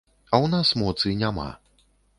А 0.21 0.35
ў 0.43 0.47
нас 0.53 0.73
моцы 0.85 1.15
няма. 1.23 1.49